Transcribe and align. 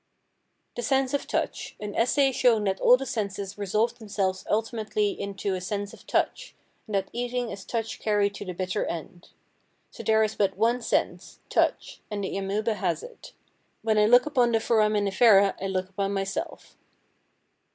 The 0.75 0.81
Sense 0.81 1.13
of 1.13 1.27
Touch: 1.27 1.75
An 1.79 1.93
essay 1.93 2.31
showing 2.31 2.63
that 2.63 2.79
all 2.79 2.97
the 2.97 3.05
senses 3.05 3.55
resolve 3.55 3.99
themselves 3.99 4.43
ultimately 4.49 5.11
into 5.11 5.53
a 5.53 5.61
sense 5.61 5.93
of 5.93 6.07
touch, 6.07 6.55
and 6.87 6.95
that 6.95 7.11
eating 7.13 7.51
is 7.51 7.63
touch 7.63 7.99
carried 7.99 8.33
to 8.33 8.45
the 8.45 8.55
bitter 8.55 8.83
end. 8.85 9.29
So 9.91 10.01
there 10.01 10.23
is 10.23 10.33
but 10.33 10.57
one 10.57 10.81
sense—touch—and 10.81 12.23
the 12.23 12.31
amœba 12.33 12.77
has 12.77 13.03
it. 13.03 13.33
When 13.83 13.99
I 13.99 14.07
look 14.07 14.25
upon 14.25 14.53
the 14.53 14.57
foraminifera 14.59 15.53
I 15.61 15.67
look 15.67 15.89
upon 15.89 16.13
myself. 16.15 16.79